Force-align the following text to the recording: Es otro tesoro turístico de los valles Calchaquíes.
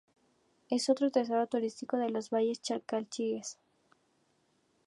Es 0.71 0.89
otro 0.89 1.11
tesoro 1.11 1.45
turístico 1.45 1.95
de 1.95 2.09
los 2.09 2.31
valles 2.31 2.59
Calchaquíes. 2.65 3.59